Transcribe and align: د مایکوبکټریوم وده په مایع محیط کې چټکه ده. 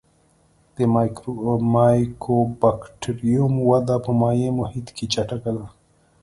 د 0.75 0.77
مایکوبکټریوم 1.73 3.53
وده 3.69 3.95
په 4.05 4.11
مایع 4.21 4.49
محیط 4.59 4.87
کې 4.97 5.05
چټکه 5.13 5.51
ده. 5.57 5.65